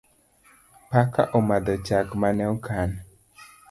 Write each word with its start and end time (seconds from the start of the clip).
Paka 0.89 1.23
omadho 1.37 1.73
chak 1.87 2.07
mane 2.21 2.43
okan 2.53 2.89